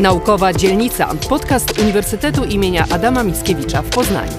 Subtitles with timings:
[0.00, 1.14] Naukowa Dzielnica.
[1.28, 4.32] Podcast Uniwersytetu imienia Adama Mickiewicza w Poznaniu.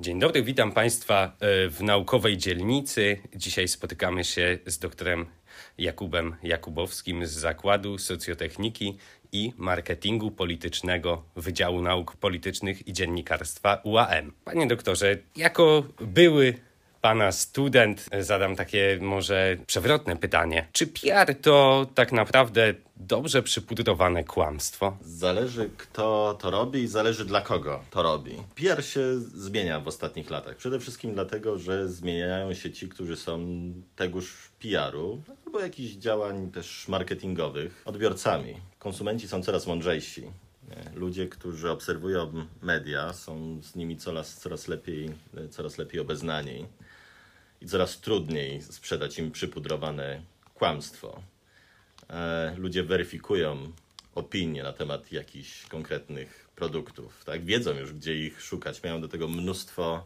[0.00, 3.16] Dzień dobry, witam Państwa e, w naukowej dzielnicy.
[3.34, 5.26] Dzisiaj spotykamy się z doktorem
[5.78, 8.98] Jakubem Jakubowskim z Zakładu Socjotechniki
[9.32, 14.32] i Marketingu Politycznego Wydziału Nauk Politycznych i Dziennikarstwa UAM.
[14.44, 16.67] Panie doktorze, jako były
[17.00, 20.68] pana student zadam takie może przewrotne pytanie.
[20.72, 24.96] Czy PR to tak naprawdę dobrze przypudrowane kłamstwo?
[25.02, 28.36] Zależy kto to robi i zależy dla kogo to robi.
[28.54, 30.56] PR się zmienia w ostatnich latach.
[30.56, 33.46] Przede wszystkim dlatego, że zmieniają się ci, którzy są
[33.96, 38.54] tegoż PR-u albo jakichś działań też marketingowych odbiorcami.
[38.78, 40.22] Konsumenci są coraz mądrzejsi.
[40.94, 45.10] Ludzie, którzy obserwują media, są z nimi coraz, coraz, lepiej,
[45.50, 46.66] coraz lepiej obeznani
[47.60, 50.22] i coraz trudniej sprzedać im przypudrowane
[50.54, 51.22] kłamstwo.
[52.10, 53.72] E, ludzie weryfikują
[54.14, 57.24] opinie na temat jakichś konkretnych produktów.
[57.24, 57.44] Tak?
[57.44, 58.82] Wiedzą już, gdzie ich szukać.
[58.82, 60.04] Mają do tego mnóstwo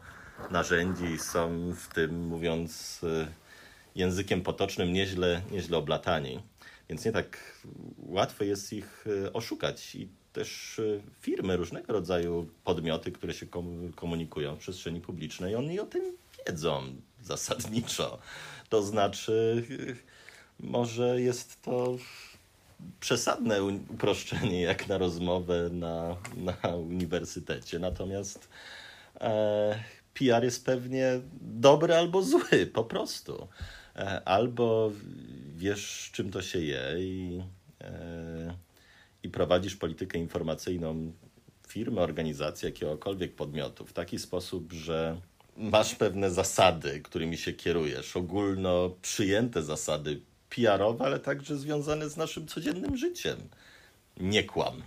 [0.51, 3.27] narzędzi są w tym, mówiąc e,
[3.95, 6.39] językiem potocznym, nieźle, nieźle oblatani.
[6.89, 7.59] Więc nie tak
[7.97, 9.95] łatwo jest ich e, oszukać.
[9.95, 10.81] I też
[11.21, 13.45] firmy, różnego rodzaju podmioty, które się
[13.95, 16.17] komunikują w przestrzeni publicznej, oni o tym
[16.47, 16.83] wiedzą
[17.21, 18.19] zasadniczo.
[18.69, 19.63] To znaczy,
[20.59, 21.97] może jest to
[22.99, 27.79] przesadne uproszczenie jak na rozmowę na, na uniwersytecie.
[27.79, 28.49] Natomiast
[29.21, 33.47] e, PR jest pewnie dobry albo zły, po prostu.
[33.95, 34.91] E, albo
[35.55, 37.43] wiesz, czym to się je i,
[37.81, 38.53] e,
[39.23, 41.13] i prowadzisz politykę informacyjną
[41.67, 45.17] firmy, organizacji, jakiegokolwiek podmiotu w taki sposób, że
[45.57, 52.47] masz pewne zasady, którymi się kierujesz, ogólno przyjęte zasady PR-owe, ale także związane z naszym
[52.47, 53.37] codziennym życiem.
[54.17, 54.81] Nie kłam.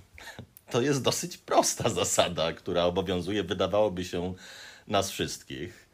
[0.70, 4.34] To jest dosyć prosta zasada, która obowiązuje, wydawałoby się,
[4.88, 5.88] nas wszystkich.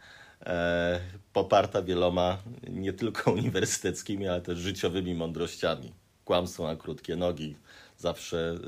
[0.46, 1.00] E,
[1.32, 5.92] poparta wieloma nie tylko uniwersyteckimi, ale też życiowymi mądrościami.
[6.24, 7.56] Kłamstwo na krótkie nogi,
[8.02, 8.58] zawsze,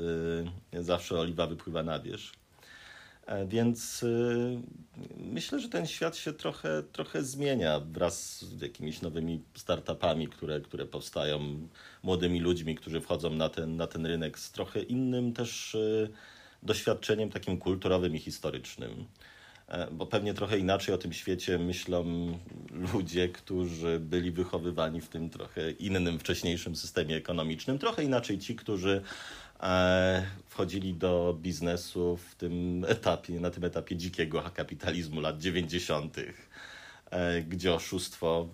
[0.73, 2.33] y, zawsze oliwa wypływa na wierzch.
[3.25, 4.61] E, więc y,
[5.17, 10.85] myślę, że ten świat się trochę, trochę zmienia wraz z jakimiś nowymi startupami, które, które
[10.85, 11.67] powstają,
[12.03, 16.09] młodymi ludźmi, którzy wchodzą na ten, na ten rynek z trochę innym też y,
[16.63, 19.05] doświadczeniem takim kulturowym i historycznym.
[19.67, 22.05] E, bo pewnie trochę inaczej o tym świecie myślą
[22.93, 29.01] ludzie, którzy byli wychowywani w tym trochę innym, wcześniejszym systemie ekonomicznym, trochę inaczej ci, którzy
[29.59, 36.17] E, wchodzili do biznesu w tym etapie, na tym etapie dzikiego kapitalizmu lat 90.,
[37.11, 38.49] e, gdzie oszustwo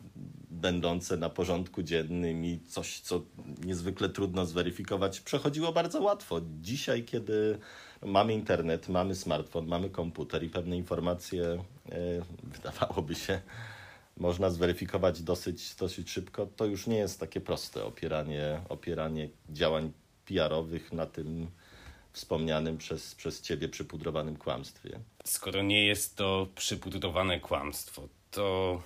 [0.49, 3.21] będące na porządku dziennym i coś, co
[3.65, 6.41] niezwykle trudno zweryfikować, przechodziło bardzo łatwo.
[6.61, 7.57] Dzisiaj, kiedy
[8.05, 11.61] mamy internet, mamy smartfon, mamy komputer i pewne informacje, e,
[12.43, 13.41] wydawałoby się,
[14.17, 19.91] można zweryfikować dosyć, dosyć szybko, to już nie jest takie proste opieranie, opieranie działań
[20.25, 21.47] PR-owych na tym
[22.13, 24.99] wspomnianym przez, przez ciebie przypudrowanym kłamstwie.
[25.23, 28.81] Skoro nie jest to przypudrowane kłamstwo, to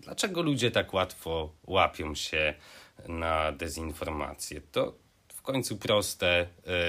[0.00, 2.54] dlaczego ludzie tak łatwo łapią się
[3.08, 4.60] na dezinformację?
[4.72, 5.03] To
[5.44, 6.46] końcu proste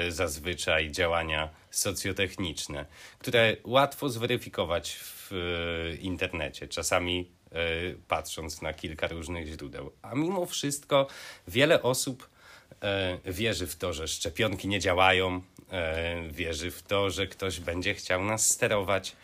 [0.07, 2.85] y, zazwyczaj działania socjotechniczne,
[3.19, 9.91] które łatwo zweryfikować w y, internecie, czasami y, patrząc na kilka różnych źródeł.
[10.01, 11.07] A mimo wszystko
[11.47, 12.35] wiele osób
[12.81, 17.93] E, wierzy w to, że szczepionki nie działają, e, wierzy w to, że ktoś będzie
[17.93, 19.15] chciał nas sterować,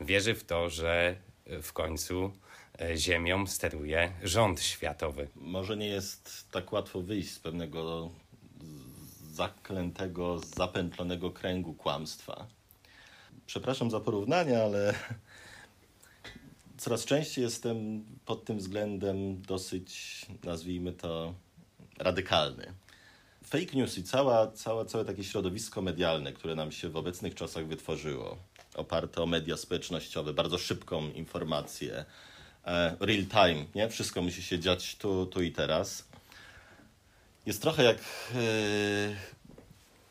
[0.00, 1.16] wierzy w to, że
[1.62, 2.32] w końcu
[2.80, 5.28] e, Ziemią steruje rząd światowy.
[5.36, 8.10] Może nie jest tak łatwo wyjść z pewnego
[9.32, 12.46] zaklętego, zapętlonego kręgu kłamstwa.
[13.46, 14.94] Przepraszam za porównanie, ale
[16.78, 21.34] coraz częściej jestem pod tym względem dosyć, nazwijmy to,
[21.98, 22.74] radykalny
[23.50, 27.66] fake news i cała, cała, całe takie środowisko medialne, które nam się w obecnych czasach
[27.66, 28.36] wytworzyło,
[28.74, 32.04] oparte o media społecznościowe, bardzo szybką informację,
[32.64, 33.88] e, real time, nie?
[33.88, 36.09] Wszystko musi się dziać tu, tu i teraz.
[37.46, 38.00] Jest trochę jak e,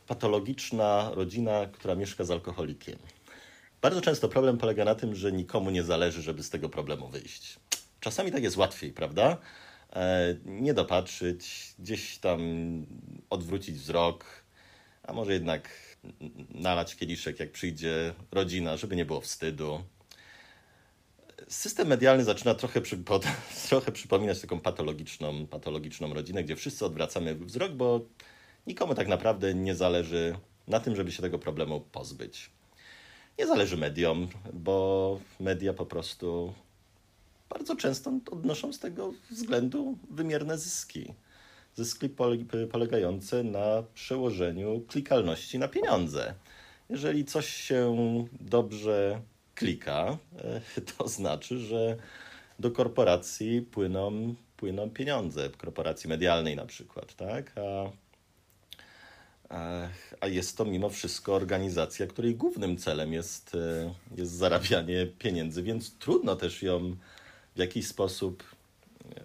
[0.08, 3.00] patologiczna rodzina, która mieszka z alkoholikiem.
[3.82, 7.60] Bardzo często problem polega na tym, że nikomu nie zależy, żeby z tego problemu wyjść.
[8.00, 9.38] Czasami tak jest łatwiej, prawda?
[9.94, 12.40] E, nie dopatrzyć, gdzieś tam
[13.30, 14.26] odwrócić wzrok,
[15.04, 15.70] a może jednak
[16.50, 19.84] nalać kieliszek, jak przyjdzie rodzina, żeby nie było wstydu.
[21.48, 22.82] System medialny zaczyna trochę,
[23.70, 28.02] trochę przypominać taką patologiczną, patologiczną rodzinę, gdzie wszyscy odwracamy wzrok, bo
[28.68, 30.36] nikomu tak naprawdę nie zależy
[30.68, 32.50] na tym, żeby się tego problemu pozbyć.
[33.40, 36.54] Nie zależy mediom, bo media po prostu
[37.50, 41.14] bardzo często odnoszą z tego względu wymierne zyski.
[41.76, 42.10] Zyski
[42.72, 46.34] polegające na przełożeniu klikalności na pieniądze.
[46.90, 47.96] Jeżeli coś się
[48.42, 49.22] dobrze
[49.60, 50.18] klika,
[50.78, 51.98] e, to znaczy, że
[52.60, 57.54] do korporacji płyną, płyną pieniądze, korporacji medialnej na przykład, tak?
[59.50, 59.88] A,
[60.22, 65.98] a jest to mimo wszystko organizacja, której głównym celem jest, e, jest zarabianie pieniędzy, więc
[65.98, 66.96] trudno też ją
[67.56, 68.44] w jakiś sposób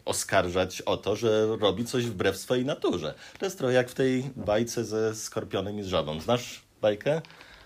[0.04, 3.14] oskarżać o to, że robi coś wbrew swojej naturze.
[3.38, 6.20] To jest trochę jak w tej bajce ze skorpionem i z żabą.
[6.20, 7.22] Znasz bajkę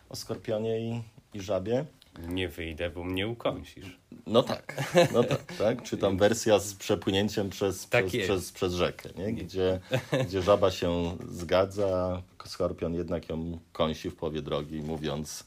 [0.08, 1.02] o skorpionie i,
[1.34, 1.84] i żabie?
[2.28, 3.98] Nie wyjdę, bo mnie ukąsisz.
[4.26, 5.82] No tak, no tak, tak.
[5.82, 9.32] Czy tam wersja z przepłynięciem przez, tak przez, przez, przez rzekę, nie?
[9.32, 9.80] Gdzie,
[10.26, 15.46] gdzie żaba się zgadza, skorpion jednak ją kąsi w połowie drogi, mówiąc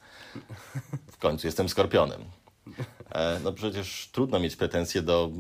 [1.12, 2.22] w końcu jestem skorpionem.
[3.12, 5.32] E, no przecież trudno mieć pretensje do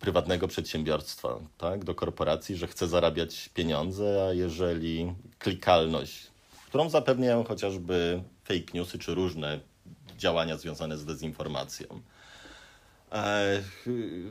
[0.00, 1.84] prywatnego przedsiębiorstwa, tak?
[1.84, 6.26] do korporacji, że chce zarabiać pieniądze, a jeżeli klikalność,
[6.66, 9.60] którą zapewniają chociażby fake newsy czy różne
[10.22, 11.86] działania związane z dezinformacją.
[13.12, 13.62] E,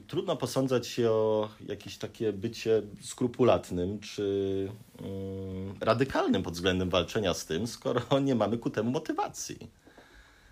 [0.07, 4.67] trudno posądzać się o jakieś takie bycie skrupulatnym czy
[4.99, 9.57] mm, radykalnym pod względem walczenia z tym, skoro nie mamy ku temu motywacji.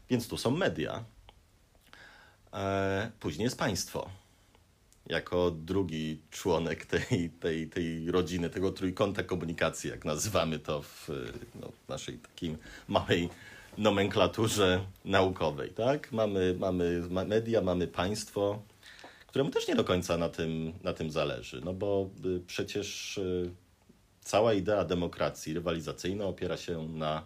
[0.10, 1.04] Więc tu są media.
[2.54, 4.10] E, później jest państwo.
[5.06, 11.10] Jako drugi członek tej, tej, tej rodziny, tego trójkąta komunikacji, jak nazywamy to w,
[11.56, 12.58] no, naszej takiej
[12.88, 13.30] małej
[13.78, 15.70] nomenklaturze naukowej.
[15.70, 16.12] Tak?
[16.12, 18.62] Mamy, mamy media, mamy państwo,
[19.28, 23.52] któremu też nie do końca na tym, na tym zależy, no bo y, przecież y,
[24.22, 27.24] cała idea demokracji rywalizacyjnej opiera się na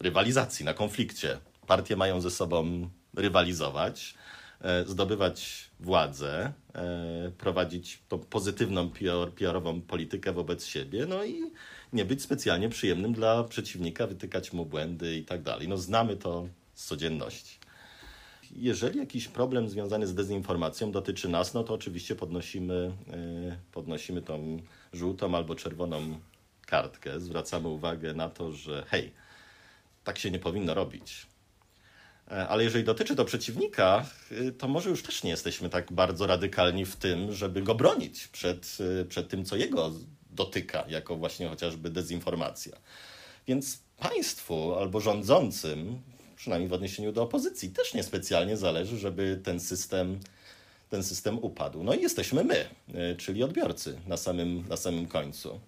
[0.00, 1.38] rywalizacji, na konflikcie.
[1.66, 4.14] Partie mają ze sobą rywalizować,
[4.60, 8.90] e, zdobywać władzę, e, prowadzić tą pozytywną
[9.34, 11.50] PR-ową politykę wobec siebie, no i
[11.92, 15.68] nie być specjalnie przyjemnym dla przeciwnika, wytykać mu błędy i tak dalej.
[15.68, 17.58] No znamy to z codzienności.
[18.56, 24.58] Jeżeli jakiś problem związany z dezinformacją dotyczy nas, no to oczywiście podnosimy, e, podnosimy tą
[24.92, 26.20] żółtą albo czerwoną
[26.66, 29.12] kartkę, zwracamy uwagę na to, że hej,
[30.04, 31.26] tak się nie powinno robić.
[32.30, 36.26] E, ale jeżeli dotyczy to przeciwnika, e, to może już też nie jesteśmy tak bardzo
[36.26, 38.78] radykalni w tym, żeby go bronić przed,
[39.08, 39.92] przed tym, co jego
[40.32, 42.76] dotyka, jako właśnie chociażby dezinformacja.
[43.46, 46.00] Więc państwu albo rządzącym,
[46.36, 50.20] przynajmniej w odniesieniu do opozycji, też niespecjalnie zależy, żeby ten system,
[50.90, 51.82] ten system upadł.
[51.82, 55.60] No i jesteśmy my, e, czyli odbiorcy na samym, na samym końcu.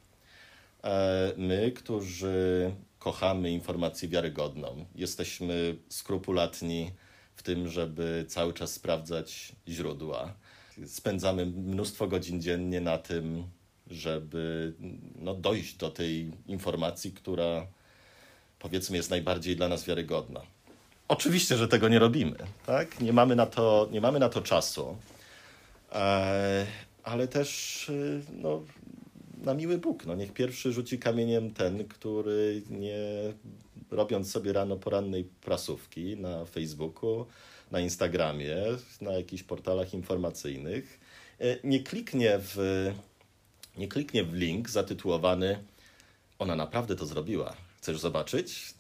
[0.85, 6.91] E, my, którzy kochamy informację wiarygodną, jesteśmy skrupulatni
[7.37, 10.35] w tym, żeby cały czas sprawdzać źródła.
[10.87, 13.44] Spędzamy mnóstwo godzin dziennie na tym,
[13.93, 14.73] żeby
[15.19, 17.67] no, dojść do tej informacji, która
[18.59, 20.41] powiedzmy jest najbardziej dla nas wiarygodna.
[21.09, 22.37] Oczywiście, że tego nie robimy,
[22.67, 23.00] tak?
[23.00, 24.97] Nie mamy na to, nie mamy na to czasu,
[25.93, 26.67] e,
[27.03, 27.93] ale też e,
[28.43, 28.63] no,
[29.44, 32.99] na miły Bóg, no, niech pierwszy rzuci kamieniem ten, który nie
[33.91, 37.27] robiąc sobie rano porannej prasówki na Facebooku,
[37.70, 38.56] na Instagramie,
[39.01, 41.01] na jakichś portalach informacyjnych,
[41.41, 42.91] e, nie kliknie w
[43.76, 45.58] nie kliknie w link zatytułowany
[46.38, 47.56] Ona naprawdę to zrobiła.
[47.79, 48.74] Chcesz zobaczyć,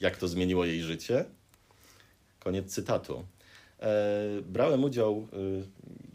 [0.00, 1.24] jak to zmieniło jej życie?
[2.40, 3.24] Koniec cytatu.
[3.80, 5.36] E, brałem udział e,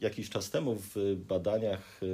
[0.01, 2.08] jakiś czas temu w badaniach e,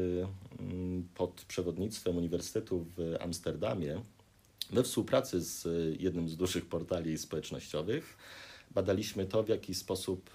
[1.15, 4.01] pod przewodnictwem Uniwersytetu w Amsterdamie
[4.69, 5.67] we współpracy z
[6.01, 8.17] jednym z dużych portali społecznościowych.
[8.71, 10.29] Badaliśmy to, w jaki sposób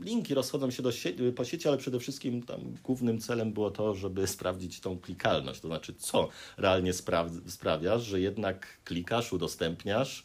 [0.00, 3.94] linki rozchodzą się do sie- po sieci, ale przede wszystkim tam głównym celem było to,
[3.94, 10.24] żeby sprawdzić tą klikalność, to znaczy co realnie spra- sprawia, że jednak klikasz, udostępniasz,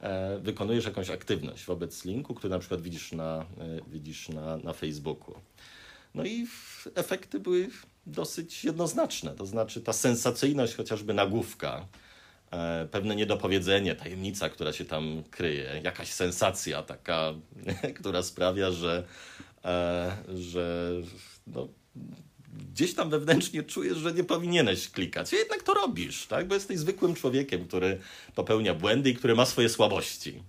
[0.00, 4.72] e, wykonujesz jakąś aktywność wobec linku, który na przykład widzisz na, e, widzisz na, na
[4.72, 5.34] Facebooku.
[6.14, 6.46] No i
[6.94, 7.68] efekty były
[8.06, 11.86] dosyć jednoznaczne, to znaczy ta sensacyjność chociażby nagłówka,
[12.90, 17.34] pewne niedopowiedzenie, tajemnica, która się tam kryje, jakaś sensacja taka,
[17.98, 19.04] która sprawia, że,
[19.64, 20.92] e, że
[21.46, 21.68] no,
[22.72, 25.34] gdzieś tam wewnętrznie czujesz, że nie powinieneś klikać.
[25.34, 26.48] A jednak to robisz, tak?
[26.48, 27.98] bo jesteś zwykłym człowiekiem, który
[28.34, 30.42] popełnia błędy i który ma swoje słabości.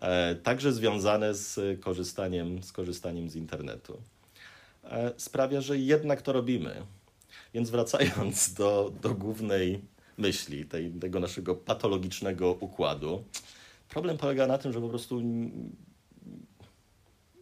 [0.00, 4.02] e, także związane z korzystaniem, z korzystaniem z internetu.
[4.84, 6.82] E, sprawia, że jednak to robimy.
[7.54, 9.80] Więc wracając do, do głównej
[10.18, 13.24] myśli, tej, tego naszego patologicznego układu,
[13.88, 15.22] problem polega na tym, że po prostu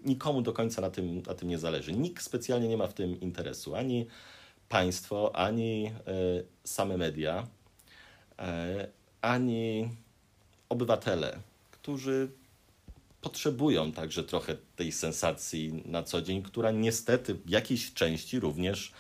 [0.05, 1.93] nikomu do końca na tym, na tym nie zależy.
[1.93, 3.75] Nikt specjalnie nie ma w tym interesu.
[3.75, 4.07] Ani
[4.69, 5.93] państwo, ani e,
[6.65, 7.47] same media,
[8.39, 8.89] e,
[9.21, 9.89] ani
[10.69, 11.39] obywatele,
[11.71, 12.29] którzy
[13.21, 18.93] potrzebują także trochę tej sensacji na co dzień, która niestety w jakiejś części również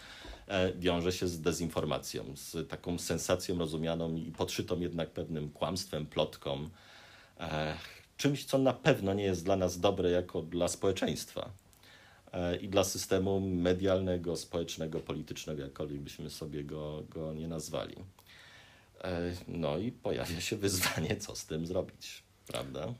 [0.78, 6.68] wiąże się z dezinformacją, z taką sensacją rozumianą i podszytą jednak pewnym kłamstwem, plotką,
[8.16, 11.50] czymś, co na pewno nie jest dla nas dobre jako dla społeczeństwa
[12.32, 17.96] e, i dla systemu medialnego, społecznego, politycznego, jakkolwiek byśmy sobie go, go nie nazwali.
[19.04, 22.94] E, no i pojawia się wyzwanie, co z tym zrobić, prawda?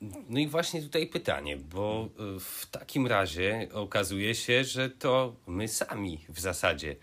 [0.00, 5.68] No i właśnie tutaj pytanie, bo e, w takim razie okazuje się, że to my
[5.68, 6.96] sami w zasadzie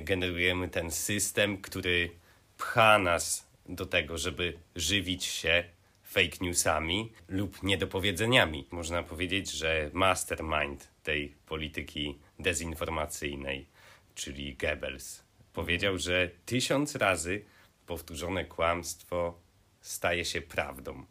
[0.00, 2.10] generujemy ten system, który
[2.58, 5.64] pcha nas do tego, żeby żywić się
[6.04, 8.66] fake newsami lub niedopowiedzeniami.
[8.70, 13.66] Można powiedzieć, że mastermind tej polityki dezinformacyjnej,
[14.14, 17.44] czyli Goebbels, powiedział, że tysiąc razy
[17.86, 19.38] powtórzone kłamstwo
[19.80, 21.04] staje się prawdą.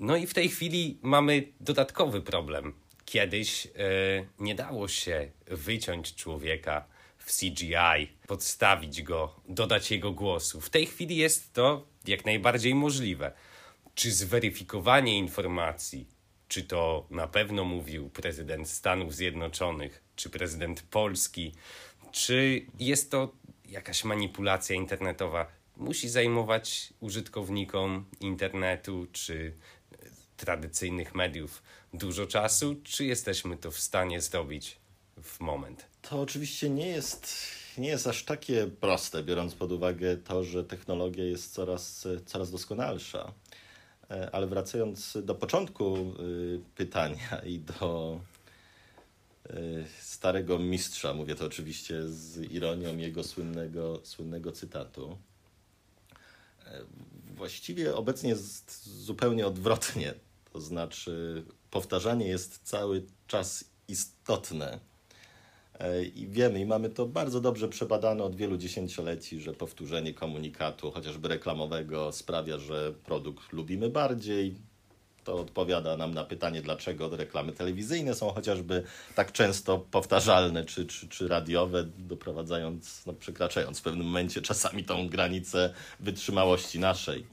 [0.00, 2.74] No i w tej chwili mamy dodatkowy problem.
[3.04, 3.70] Kiedyś e,
[4.38, 6.86] nie dało się wyciąć człowieka
[7.18, 10.60] w CGI, podstawić go, dodać jego głosu.
[10.60, 13.32] W tej chwili jest to jak najbardziej możliwe
[13.94, 16.06] czy zweryfikowanie informacji,
[16.48, 21.54] czy to na pewno mówił prezydent Stanów Zjednoczonych, czy prezydent Polski,
[22.12, 23.32] czy jest to
[23.64, 29.54] jakaś manipulacja internetowa, musi zajmować użytkownikom internetu czy
[30.38, 31.62] tradycyjnych mediów
[31.94, 34.76] dużo czasu, czy jesteśmy to w stanie zrobić
[35.22, 35.86] w moment?
[36.02, 37.34] To oczywiście nie jest,
[37.78, 43.32] nie jest aż takie proste, biorąc pod uwagę to, że technologia jest coraz, coraz doskonalsza.
[44.10, 48.20] E, ale wracając do początku y, pytania i do
[49.50, 55.18] y, starego mistrza, mówię to oczywiście z ironią jego słynnego, słynnego cytatu.
[56.66, 56.80] E,
[57.34, 60.14] właściwie obecnie jest zupełnie odwrotnie.
[60.58, 64.78] To znaczy, powtarzanie jest cały czas istotne
[65.78, 70.90] E, I wiemy, i mamy to bardzo dobrze przebadane od wielu dziesięcioleci, że powtórzenie komunikatu,
[70.90, 74.54] chociażby reklamowego, sprawia, że produkt lubimy bardziej.
[75.24, 78.82] To odpowiada nam na pytanie, dlaczego reklamy telewizyjne są chociażby
[79.14, 85.08] tak często powtarzalne czy, czy, czy radiowe, doprowadzając, no, przekraczając w pewnym momencie czasami tą
[85.08, 87.26] granicę wytrzymałości naszej.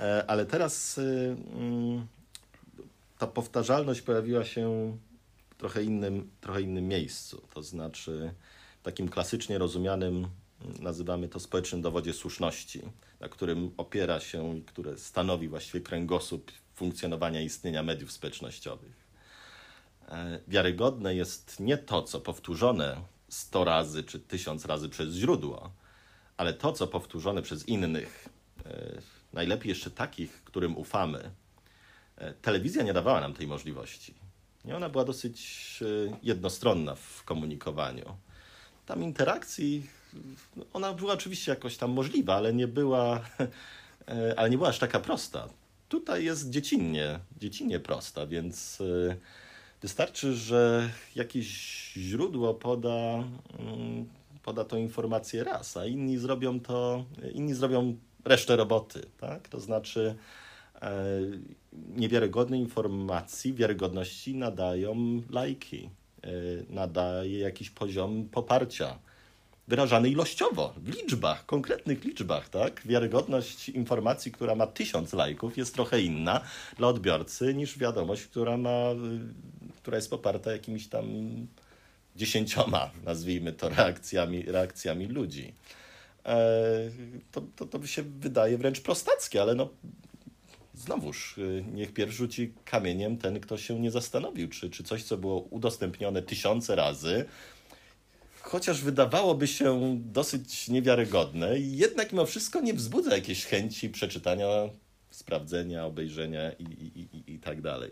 [0.00, 2.06] E, ale teraz y, mm,
[3.18, 4.96] ta powtarzalność pojawiła się
[5.58, 7.42] trochę innym, trochę innym miejscu.
[7.54, 8.34] To znaczy,
[8.80, 10.28] w takim klasycznie rozumianym,
[10.80, 12.82] nazywamy to społecznym dowodzie słuszności,
[13.20, 19.06] na którym opiera się i które stanowi właściwie kręgosłup funkcjonowania istnienia mediów społecznościowych.
[20.08, 25.72] E, wiarygodne jest nie to, co powtórzone 100 razy czy 1000 razy przez źródło,
[26.36, 28.28] ale to, co powtórzone przez innych,
[28.66, 31.30] e, najlepiej jeszcze takich, którym ufamy.
[32.18, 34.14] E, telewizja nie dawała nam tej możliwości
[34.66, 34.76] nie?
[34.76, 35.38] Ona była dosyć
[35.82, 38.16] e, jednostronna w komunikowaniu.
[38.86, 39.86] Tam interakcji,
[40.72, 43.20] ona była oczywiście jakoś tam możliwa, ale nie była,
[44.08, 45.48] e, ale nie była aż taka prosta.
[45.88, 48.82] Tutaj jest dziecinnie, dziecinnie prosta, więc
[49.82, 51.46] wystarczy, że jakieś
[51.92, 53.24] źródło poda,
[53.58, 54.08] mm,
[54.42, 59.48] poda tą informację raz, a inni zrobią to, inni zrobią resztę roboty, tak?
[59.48, 60.16] To znaczy
[61.96, 65.90] niewiarygodnej informacji, wiarygodności nadają lajki,
[66.22, 66.28] e,
[66.70, 68.98] nadaje jakiś poziom poparcia
[69.68, 72.82] wyrażany ilościowo, w liczbach, konkretnych liczbach, tak?
[72.84, 76.40] Wiarygodność informacji, która ma tysiąc lajków jest trochę inna
[76.76, 81.06] dla odbiorcy niż wiadomość, która ma, y, która jest poparta jakimiś tam
[82.16, 85.54] dziesięcioma, nazwijmy to, reakcjami, reakcjami ludzi.
[86.26, 86.36] E,
[87.32, 89.68] to, to, to się wydaje wręcz prostackie, ale no,
[90.76, 95.16] znowuż y, niech pierwszy rzuci kamieniem ten, kto się nie zastanowił, czy, czy coś, co
[95.16, 97.24] było udostępnione tysiące razy,
[98.40, 104.46] chociaż wydawałoby się dosyć niewiarygodne, jednak mimo wszystko nie wzbudza jakiejś chęci przeczytania,
[105.10, 107.90] sprawdzenia, obejrzenia i, i, i, i tak dalej.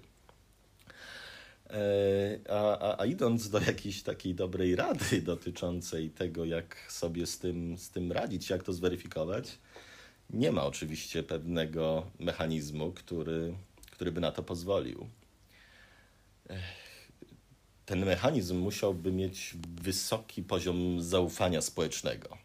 [1.71, 7.39] E, a, a, a, idąc do jakiejś takiej dobrej rady dotyczącej tego, jak sobie z
[7.39, 9.59] tym, z tym radzić, jak to zweryfikować,
[10.31, 13.55] nie ma oczywiście pewnego mechanizmu, który,
[13.91, 15.09] który by na to pozwolił.
[17.87, 22.39] Ten mechanizm musiałby mieć wysoki poziom zaufania społecznego.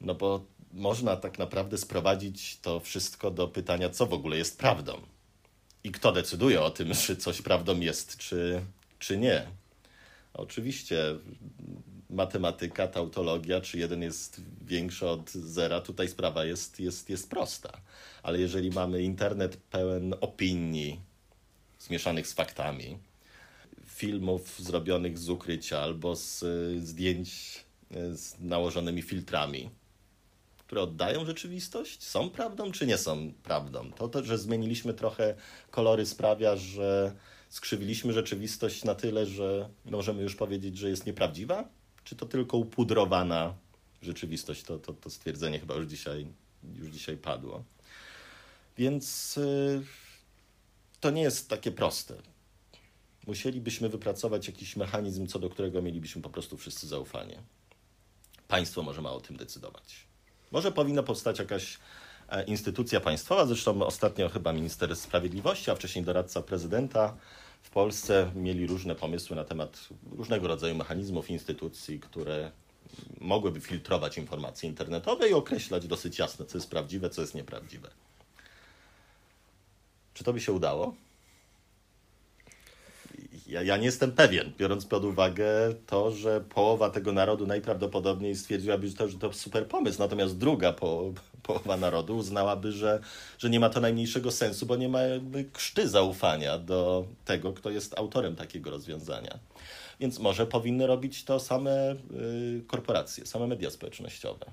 [0.00, 5.00] No bo można tak naprawdę sprowadzić to wszystko do pytania, co w ogóle jest prawdą.
[5.84, 8.64] I kto decyduje o tym, czy coś prawdą jest, czy,
[8.98, 9.46] czy nie.
[10.34, 11.02] Oczywiście
[12.10, 17.80] matematyka, tautologia, czy jeden jest większy od zera, tutaj sprawa jest, jest, jest prosta.
[18.22, 21.00] Ale jeżeli mamy internet pełen opinii
[21.78, 22.98] zmieszanych z faktami,
[23.86, 26.44] filmów zrobionych z ukrycia albo z
[26.84, 27.60] zdjęć
[28.12, 29.70] z nałożonymi filtrami,
[30.58, 33.92] które oddają rzeczywistość, są prawdą czy nie są prawdą.
[33.92, 35.34] To, to, że zmieniliśmy trochę
[35.70, 37.14] kolory, sprawia, że
[37.48, 41.68] skrzywiliśmy rzeczywistość na tyle, że możemy już powiedzieć, że jest nieprawdziwa?
[42.10, 43.54] Czy to tylko upudrowana
[44.02, 44.62] rzeczywistość?
[44.62, 46.26] To, to, to stwierdzenie chyba już dzisiaj,
[46.74, 47.64] już dzisiaj padło.
[48.78, 49.84] Więc yy,
[51.00, 52.14] to nie jest takie proste.
[53.26, 57.42] Musielibyśmy wypracować jakiś mechanizm, co do którego mielibyśmy po prostu wszyscy zaufanie.
[58.48, 60.06] Państwo może ma o tym decydować.
[60.50, 61.78] Może powinna powstać jakaś
[62.28, 67.16] e, instytucja państwowa, zresztą ostatnio chyba minister sprawiedliwości, a wcześniej doradca prezydenta
[67.62, 72.52] w Polsce mieli różne pomysły na temat różnego rodzaju mechanizmów, instytucji, które
[73.20, 77.90] mogłyby filtrować informacje internetowe i określać dosyć jasno, co jest prawdziwe, co jest nieprawdziwe.
[80.14, 80.94] Czy to by się udało?
[83.50, 85.46] Ja, ja nie jestem pewien, biorąc pod uwagę
[85.86, 90.72] to, że połowa tego narodu najprawdopodobniej stwierdziłaby, że to, że to super pomysł, natomiast druga
[90.72, 93.00] po, połowa narodu uznałaby, że,
[93.38, 94.98] że nie ma to najmniejszego sensu, bo nie ma
[95.52, 99.38] krzty zaufania do tego, kto jest autorem takiego rozwiązania.
[100.00, 104.46] Więc może powinny robić to same y, korporacje, same media społecznościowe.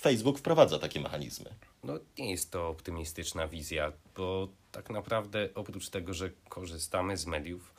[0.00, 1.50] Facebook wprowadza takie mechanizmy.
[1.84, 7.74] No nie jest to optymistyczna wizja, bo tak naprawdę oprócz tego, że korzystamy z mediów,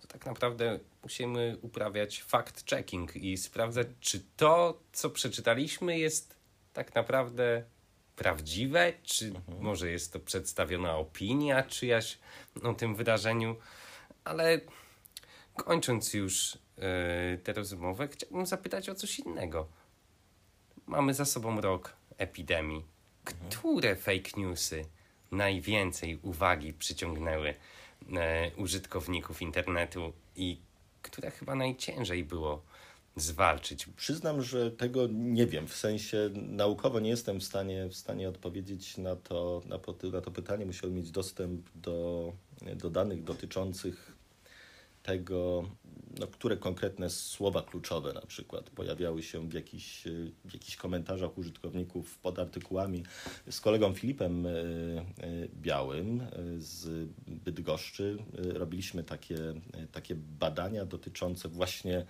[0.00, 6.36] to tak naprawdę musimy uprawiać fact-checking i sprawdzać, czy to, co przeczytaliśmy, jest
[6.72, 7.64] tak naprawdę
[8.16, 9.62] prawdziwe, czy mhm.
[9.62, 12.18] może jest to przedstawiona opinia czyjaś
[12.62, 13.56] o tym wydarzeniu.
[14.24, 14.60] Ale
[15.56, 19.68] kończąc już yy, tę rozmowę, chciałbym zapytać o coś innego.
[20.86, 22.84] Mamy za sobą rok epidemii.
[23.26, 23.50] Mhm.
[23.50, 24.84] Które fake newsy
[25.32, 27.54] najwięcej uwagi przyciągnęły
[28.56, 30.58] użytkowników internetu i
[31.02, 32.62] które chyba najciężej było
[33.16, 33.86] zwalczyć?
[33.86, 35.66] Przyznam, że tego nie wiem.
[35.68, 39.78] W sensie naukowo nie jestem w stanie, w stanie odpowiedzieć na to, na,
[40.12, 40.66] na to pytanie.
[40.66, 42.32] Musiałem mieć dostęp do,
[42.76, 44.16] do danych dotyczących
[45.02, 45.64] tego,
[46.20, 50.04] no, które konkretne słowa kluczowe na przykład pojawiały się w jakichś,
[50.44, 53.04] w jakichś komentarzach użytkowników pod artykułami.
[53.50, 54.54] Z kolegą Filipem e, e,
[55.54, 56.26] Białym e,
[56.58, 59.36] z Bydgoszczy robiliśmy takie,
[59.92, 62.06] takie badania dotyczące właśnie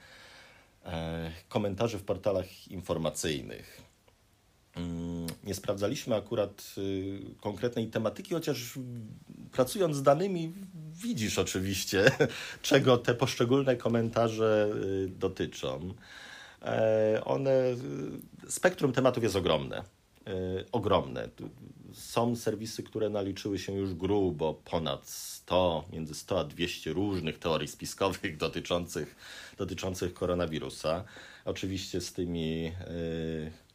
[1.48, 3.82] komentarzy w portalach informacyjnych.
[4.76, 6.74] Mm, nie sprawdzaliśmy akurat
[7.40, 8.78] konkretnej tematyki, chociaż
[9.52, 10.52] pracując z danymi
[11.02, 12.10] widzisz oczywiście,
[12.62, 14.70] czego te poszczególne komentarze
[15.04, 15.94] y, dotyczą.
[16.62, 17.76] E, one, y,
[18.50, 19.82] spektrum tematów jest ogromne.
[20.72, 21.28] Ogromne.
[21.92, 27.68] Są serwisy, które naliczyły się już grubo ponad 100, między 100 a 200 różnych teorii
[27.68, 29.16] spiskowych dotyczących,
[29.58, 31.04] dotyczących koronawirusa.
[31.44, 32.72] Oczywiście z tymi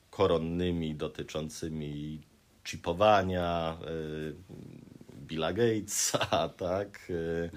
[0.10, 2.22] koronnymi dotyczącymi
[2.64, 4.91] chipowania y,
[5.32, 7.10] Billa Gatesa, tak?
[7.10, 7.50] Y,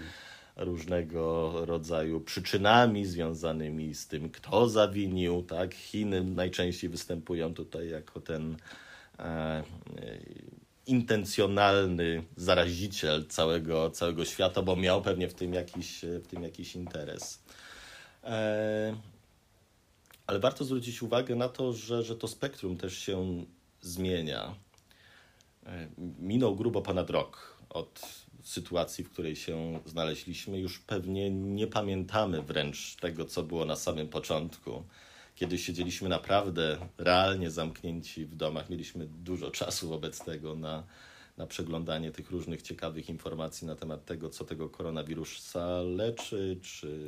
[0.57, 5.75] różnego rodzaju przyczynami związanymi z tym, kto zawinił, tak?
[5.75, 8.57] Chiny najczęściej występują tutaj jako ten
[9.19, 9.63] e,
[10.87, 17.43] intencjonalny zaraziciel całego, całego świata, bo miał pewnie w tym jakiś, w tym jakiś interes.
[18.25, 18.97] E,
[20.27, 23.45] ale warto zwrócić uwagę na to, że, że to spektrum też się
[23.81, 24.55] zmienia.
[25.67, 28.01] E, minął grubo ponad rok od
[28.43, 30.61] sytuacji, w której się znaleźliśmy.
[30.61, 34.85] Już pewnie nie pamiętamy wręcz tego, co było na samym początku,
[35.35, 38.71] kiedy siedzieliśmy naprawdę realnie zamknięci w domach.
[38.71, 40.85] Mieliśmy dużo czasu wobec tego na,
[41.37, 46.99] na przeglądanie tych różnych ciekawych informacji na temat tego, co tego koronawirusa leczy, czy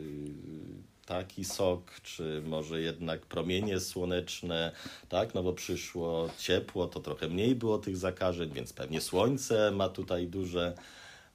[1.06, 4.72] taki sok, czy może jednak promienie słoneczne,
[5.08, 9.88] tak, no bo przyszło ciepło, to trochę mniej było tych zakażeń, więc pewnie słońce ma
[9.88, 10.74] tutaj duże,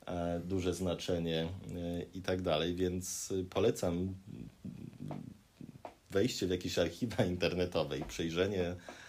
[0.05, 1.47] e, duże znaczenie e,
[2.13, 4.15] i tak dalej, więc polecam
[6.09, 9.00] wejście w jakieś archiwa internetowe i przejrzenie e,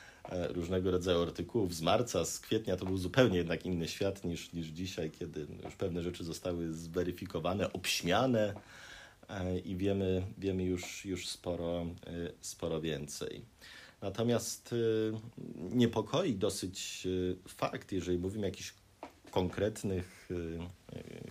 [0.49, 4.67] różnego rodzaju artykułów z marca, z kwietnia, to był zupełnie jednak inny świat niż, niż
[4.67, 8.55] dzisiaj, kiedy już pewne rzeczy zostały zweryfikowane, obśmiane
[9.29, 11.87] e, i wiemy, wiemy już, już sporo,
[12.41, 13.45] sporo więcej.
[14.03, 14.75] Natomiast
[15.71, 17.09] niepokoi dosyć
[17.49, 18.75] fakt, jeżeli mówimy o jakichś
[19.31, 20.29] konkretnych,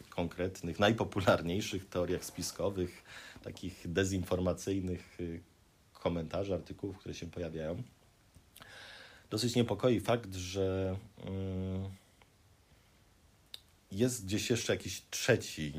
[0.10, 3.04] konkretnych, najpopularniejszych teoriach spiskowych,
[3.44, 5.18] takich dezinformacyjnych
[5.94, 7.84] komentarzy, artykułów, które się pojawiają.
[9.32, 11.90] Dosyć niepokoi fakt, że mm,
[13.92, 15.74] jest gdzieś jeszcze jakiś trzeci,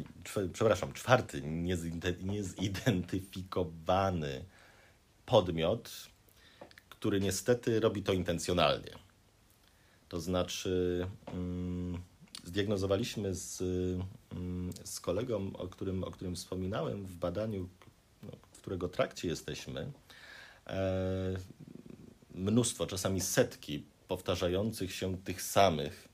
[0.53, 1.43] przepraszam, czwarty
[2.25, 4.45] niezidentyfikowany
[5.27, 5.91] podmiot,
[6.89, 8.93] który niestety robi to intencjonalnie.
[10.09, 12.03] To znaczy, mm,
[12.45, 13.63] zdiagnozowaliśmy z,
[14.33, 17.69] mm, z kolegą, o którym, o którym wspominałem w badaniu,
[18.23, 19.93] no, w którego trakcie jesteśmy,
[20.67, 21.35] E,
[22.35, 26.09] mnóstwo, czasami setki powtarzających się tych samych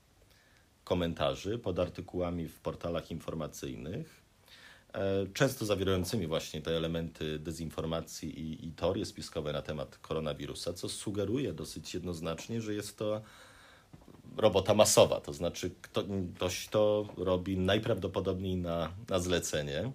[0.83, 4.23] komentarzy pod artykułami w portalach informacyjnych,
[4.93, 10.89] e, często zawierającymi właśnie te elementy dezinformacji i, i teorie spiskowe na temat koronawirusa, co
[10.89, 13.21] sugeruje dosyć jednoznacznie, że jest to
[14.37, 15.71] robota masowa, to znaczy
[16.35, 19.91] ktoś to robi najprawdopodobniej na, na zlecenie.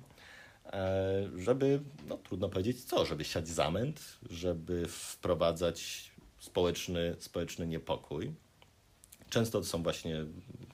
[0.72, 6.10] E, żeby, no trudno powiedzieć co, żeby siać zamęt, żeby wprowadzać
[6.44, 8.32] społeczny, społeczny niepokój.
[9.30, 10.24] Często to są właśnie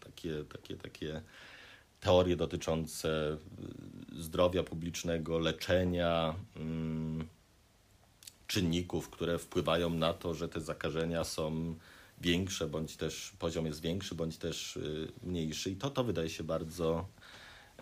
[0.05, 1.23] takie, takie, takie
[2.01, 3.37] teorie dotyczące
[4.19, 7.29] zdrowia publicznego, leczenia, mm,
[8.47, 11.75] czynników, które wpływają na to, że te zakażenia są
[12.21, 15.71] większe, bądź też poziom jest większy, bądź też y, mniejszy.
[15.71, 17.09] I to, to wydaje się bardzo,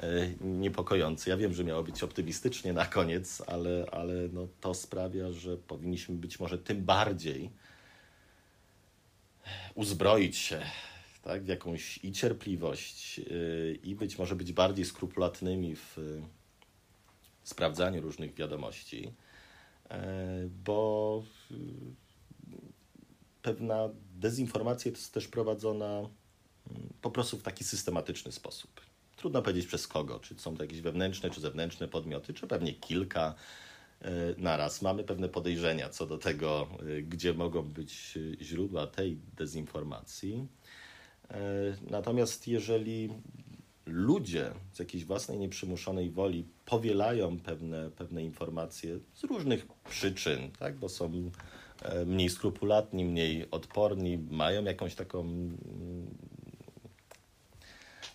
[0.01, 1.31] E, niepokojący.
[1.31, 6.14] Ja wiem, że miało być optymistycznie na koniec, ale, ale no to sprawia, że powinniśmy
[6.14, 7.51] być może tym bardziej
[9.74, 10.62] uzbroić się
[11.22, 13.22] tak, w jakąś i cierpliwość, e,
[13.72, 15.96] i być może być bardziej skrupulatnymi w
[17.44, 19.12] sprawdzaniu różnych wiadomości,
[19.90, 21.22] e, bo
[23.42, 26.08] pewna dezinformacja jest też prowadzona mm,
[27.02, 28.80] po prostu w taki systematyczny sposób.
[29.16, 33.34] Trudno powiedzieć przez kogo, czy są to jakieś wewnętrzne czy zewnętrzne podmioty, czy pewnie kilka
[34.38, 34.82] naraz.
[34.82, 40.46] Mamy pewne podejrzenia co do tego, e, gdzie mogą być źródła tej dezinformacji.
[41.30, 41.40] E,
[41.90, 43.08] natomiast jeżeli
[43.87, 50.76] ludzie z jakiejś własnej nieprzymuszonej woli powielają pewne, pewne informacje z różnych przyczyn, tak?
[50.76, 51.30] bo są
[52.06, 55.50] mniej skrupulatni, mniej odporni, mają jakąś taką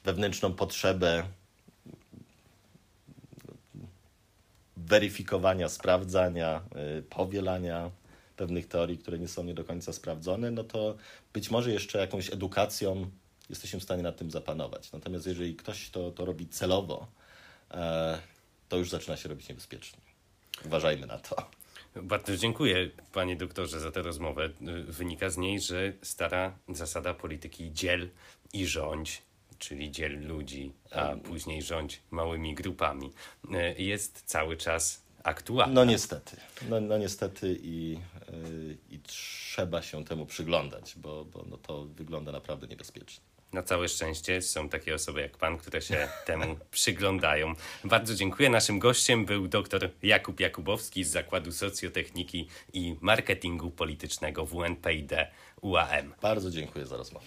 [0.04, 1.24] wewnętrzną potrzebę
[4.86, 6.62] weryfikowania, sprawdzania,
[7.00, 7.92] y, powielania
[8.36, 10.96] pewnych teorii, które nie są nie do końca sprawdzone, no to
[11.34, 13.12] być może jeszcze jakąś edukacją
[13.50, 14.92] jesteśmy w stanie nad tym zapanować.
[14.92, 17.08] Natomiast jeżeli ktoś to, to robi celowo,
[17.72, 18.20] e,
[18.70, 20.00] to już zaczyna się robić niebezpiecznie.
[20.66, 21.50] Uważajmy na to.
[21.96, 24.50] Bardzo dziękuję, panie doktorze, za tę rozmowę.
[24.88, 28.10] Wynika z niej, że stara zasada polityki dziel
[28.54, 29.22] i rządź
[29.68, 33.12] czyli dziel ludzi, a później rządź małymi grupami,
[33.54, 35.74] e, jest cały czas aktualna.
[35.74, 36.38] No niestety.
[36.70, 42.32] No, no niestety i, yy, i trzeba się temu przyglądać, bo, bo no to wygląda
[42.32, 43.24] naprawdę niebezpiecznie.
[43.54, 47.54] Na całe szczęście są takie osoby jak pan, które się temu przyglądają.
[47.84, 48.50] Bardzo dziękuję.
[48.50, 55.12] Naszym gościem był dr Jakub Jakubowski z Zakładu Socjotechniki i Marketingu Politycznego WNPID
[55.62, 56.14] UAM.
[56.22, 57.26] Bardzo dziękuję za rozmowę.